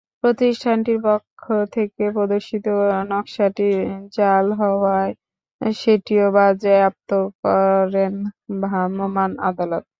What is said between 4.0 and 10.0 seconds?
জাল হওয়ায় সেটিও বাজেয়াপ্ত করেন ভ্রাম্যমাণ আদালত।